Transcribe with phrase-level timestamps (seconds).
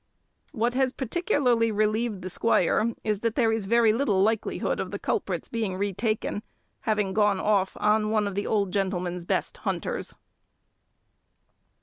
[0.51, 4.97] What has particularly relieved the squire is, that there is very little likelihood of the
[4.97, 6.41] culprit's being retaken,
[6.89, 10.15] having gone off on one of the old gentleman's best hunters.